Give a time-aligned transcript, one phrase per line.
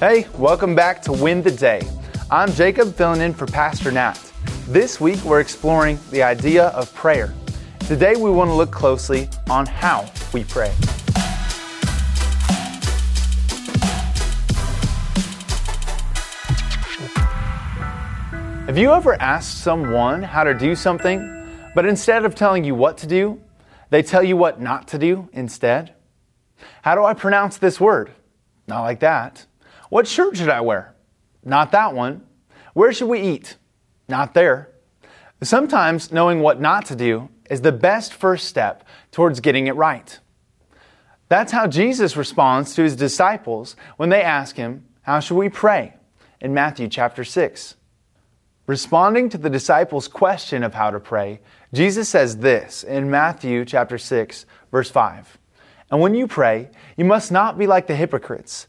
[0.00, 1.82] Hey, welcome back to Win the Day.
[2.30, 4.18] I'm Jacob filling in for Pastor Nat.
[4.66, 7.34] This week we're exploring the idea of prayer.
[7.80, 10.72] Today we want to look closely on how we pray.
[18.64, 22.96] Have you ever asked someone how to do something, but instead of telling you what
[22.96, 23.38] to do,
[23.90, 25.92] they tell you what not to do instead?
[26.80, 28.12] How do I pronounce this word?
[28.66, 29.44] Not like that.
[29.90, 30.94] What shirt should I wear?
[31.44, 32.22] Not that one.
[32.72, 33.56] Where should we eat?
[34.08, 34.70] Not there.
[35.42, 40.18] Sometimes knowing what not to do is the best first step towards getting it right.
[41.28, 45.94] That's how Jesus responds to his disciples when they ask him, How should we pray?
[46.40, 47.76] in Matthew chapter 6.
[48.66, 51.40] Responding to the disciples' question of how to pray,
[51.72, 55.38] Jesus says this in Matthew chapter 6, verse 5.
[55.90, 58.68] And when you pray, you must not be like the hypocrites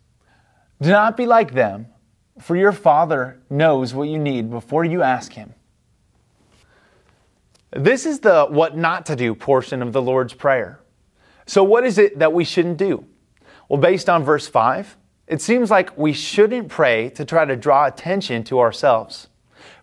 [0.81, 1.87] Do not be like them,
[2.39, 5.53] for your Father knows what you need before you ask Him.
[7.69, 10.79] This is the what not to do portion of the Lord's Prayer.
[11.45, 13.05] So, what is it that we shouldn't do?
[13.69, 17.85] Well, based on verse 5, it seems like we shouldn't pray to try to draw
[17.85, 19.27] attention to ourselves.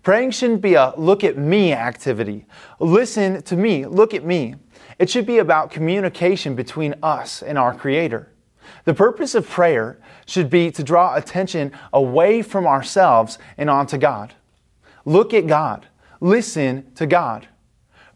[0.03, 2.45] Praying shouldn't be a look at me activity.
[2.81, 4.57] Listen to me, look at me.
[4.99, 8.33] It should be about communication between us and our Creator.
[8.85, 14.35] The purpose of prayer should be to draw attention away from ourselves and onto God.
[15.05, 15.87] Look at God.
[16.21, 17.49] Listen to God.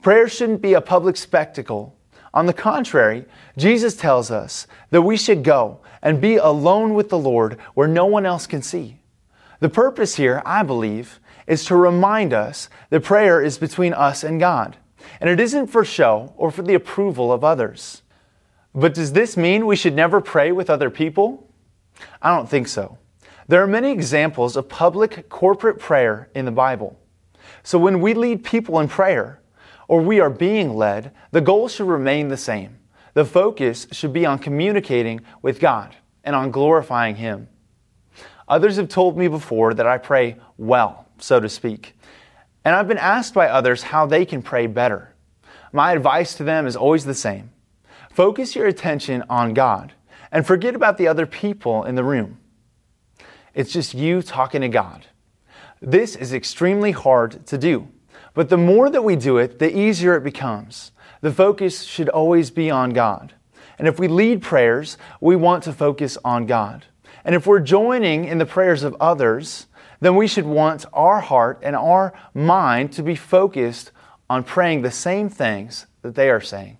[0.02, 1.96] Prayer shouldn't be a public spectacle.
[2.34, 3.24] On the contrary,
[3.56, 8.06] Jesus tells us that we should go and be alone with the Lord where no
[8.06, 8.98] one else can see.
[9.60, 14.40] The purpose here, I believe, is to remind us that prayer is between us and
[14.40, 14.76] God,
[15.20, 18.01] and it isn't for show or for the approval of others.
[18.74, 21.50] But does this mean we should never pray with other people?
[22.20, 22.98] I don't think so.
[23.48, 26.98] There are many examples of public corporate prayer in the Bible.
[27.62, 29.40] So when we lead people in prayer,
[29.88, 32.78] or we are being led, the goal should remain the same.
[33.14, 35.94] The focus should be on communicating with God
[36.24, 37.48] and on glorifying Him.
[38.48, 41.94] Others have told me before that I pray well, so to speak.
[42.64, 45.14] And I've been asked by others how they can pray better.
[45.72, 47.51] My advice to them is always the same
[48.12, 49.94] Focus your attention on God
[50.30, 52.38] and forget about the other people in the room.
[53.54, 55.06] It's just you talking to God.
[55.80, 57.88] This is extremely hard to do,
[58.34, 60.92] but the more that we do it, the easier it becomes.
[61.22, 63.32] The focus should always be on God.
[63.78, 66.84] And if we lead prayers, we want to focus on God.
[67.24, 69.66] And if we're joining in the prayers of others,
[70.00, 73.90] then we should want our heart and our mind to be focused
[74.28, 76.76] on praying the same things that they are saying.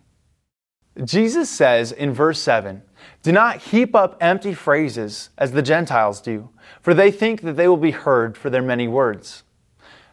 [1.05, 2.83] Jesus says in verse 7
[3.23, 7.67] Do not heap up empty phrases as the Gentiles do, for they think that they
[7.67, 9.43] will be heard for their many words.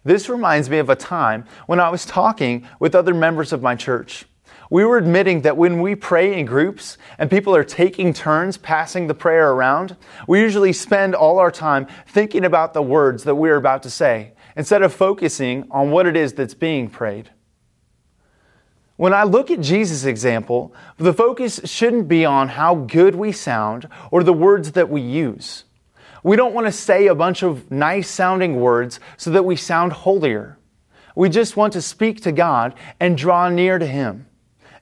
[0.04, 3.76] This reminds me of a time when I was talking with other members of my
[3.76, 4.26] church.
[4.70, 9.08] We were admitting that when we pray in groups and people are taking turns passing
[9.08, 9.98] the prayer around,
[10.28, 14.34] we usually spend all our time thinking about the words that we're about to say
[14.56, 17.32] instead of focusing on what it is that's being prayed.
[19.00, 23.88] When I look at Jesus' example, the focus shouldn't be on how good we sound
[24.12, 25.64] or the words that we use.
[26.22, 29.94] We don't want to say a bunch of nice sounding words so that we sound
[29.94, 30.58] holier.
[31.16, 34.28] We just want to speak to God and draw near to Him.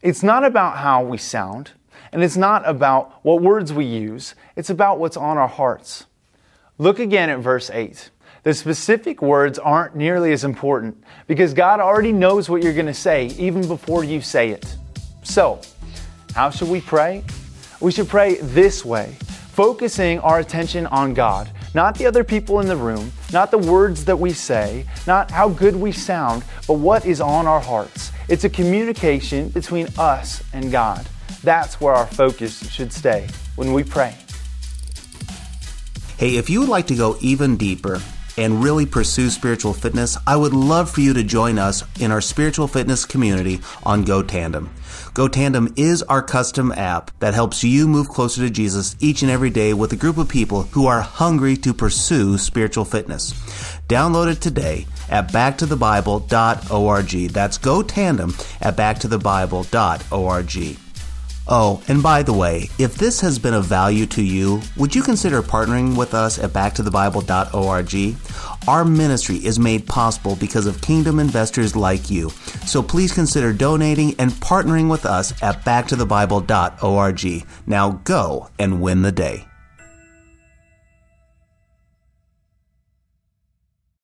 [0.02, 1.74] It's not about how we sound,
[2.12, 6.08] and it's not about what words we use, it's about what's on our hearts.
[6.80, 8.10] Look again at verse 8.
[8.48, 12.94] The specific words aren't nearly as important because God already knows what you're going to
[12.94, 14.74] say even before you say it.
[15.22, 15.60] So,
[16.34, 17.26] how should we pray?
[17.82, 19.18] We should pray this way,
[19.52, 24.06] focusing our attention on God, not the other people in the room, not the words
[24.06, 28.14] that we say, not how good we sound, but what is on our hearts.
[28.30, 31.06] It's a communication between us and God.
[31.44, 33.28] That's where our focus should stay
[33.58, 34.16] when we pray.
[36.18, 38.02] Hey, if you would like to go even deeper,
[38.38, 42.22] and really pursue spiritual fitness, I would love for you to join us in our
[42.22, 44.70] spiritual fitness community on GoTandem.
[45.14, 49.50] GoTandem is our custom app that helps you move closer to Jesus each and every
[49.50, 53.34] day with a group of people who are hungry to pursue spiritual fitness.
[53.88, 57.30] Download it today at backtothebible.org.
[57.30, 60.87] That's GoTandem at backtothebible.org.
[61.50, 65.02] Oh, and by the way, if this has been of value to you, would you
[65.02, 68.18] consider partnering with us at backtothebible.org?
[68.68, 72.32] Our ministry is made possible because of kingdom investors like you.
[72.66, 77.48] So please consider donating and partnering with us at backtothebible.org.
[77.66, 79.47] Now go and win the day.